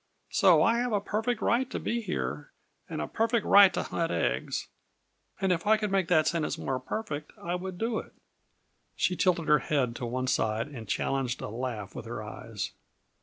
[0.31, 2.49] So I have a perfect right to be here,
[2.89, 4.67] and a perfect right to hunt eggs;
[5.39, 8.13] and if I could make that sentence more 'perfect,' I would do it."
[8.95, 12.71] She tilted her head to one side and challenged a laugh with her eyes.